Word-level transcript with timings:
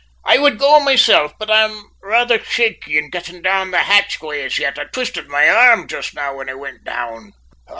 I 0.25 0.39
would 0.39 0.57
go 0.57 0.79
myself, 0.79 1.33
but 1.37 1.51
I'm 1.51 1.91
rather 2.01 2.43
shaky 2.43 2.97
in 2.97 3.11
getting 3.11 3.43
down 3.43 3.69
the 3.69 3.83
hatchway 3.83 4.41
as 4.43 4.57
yet. 4.57 4.79
I 4.79 4.85
twisted 4.85 5.27
my 5.29 5.47
arm 5.47 5.87
just 5.87 6.15
now 6.15 6.33
when 6.33 6.49
I 6.49 6.55
went 6.55 6.83
down." 6.83 7.33